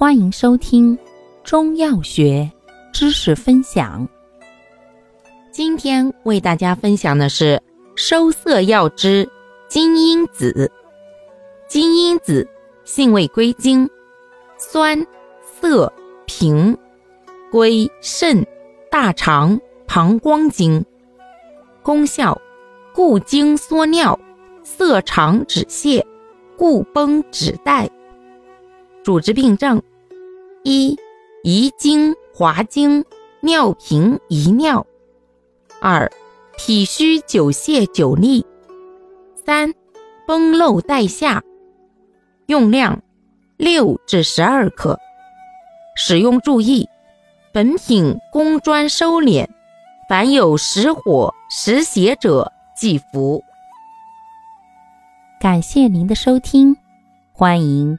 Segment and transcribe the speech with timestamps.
[0.00, 0.98] 欢迎收听
[1.44, 2.50] 中药学
[2.90, 4.08] 知识分享。
[5.52, 7.62] 今天为大家分享的是
[7.96, 9.28] 收涩药之
[9.68, 10.72] 金樱子。
[11.68, 12.48] 金樱子
[12.82, 13.86] 性味归经，
[14.56, 15.06] 酸
[15.42, 15.92] 涩
[16.24, 16.74] 平，
[17.52, 18.42] 归肾、
[18.90, 20.82] 大肠、膀胱经。
[21.82, 22.40] 功效：
[22.94, 24.18] 固精缩尿，
[24.64, 26.02] 涩肠止泻，
[26.56, 27.86] 固崩止带。
[29.02, 29.82] 主治病症。
[30.62, 30.96] 一、
[31.42, 33.04] 遗精、滑精、
[33.40, 34.84] 尿频、遗尿；
[35.80, 36.10] 二、
[36.58, 38.44] 体虚久泻久痢；
[39.44, 39.72] 三、
[40.26, 41.42] 崩漏带下。
[42.46, 43.00] 用量
[43.56, 44.98] 六至十二克。
[45.96, 46.88] 使用注意：
[47.52, 49.48] 本品工专收敛，
[50.08, 53.42] 凡有实火实邪者忌服。
[55.40, 56.76] 感谢您的收听，
[57.32, 57.98] 欢迎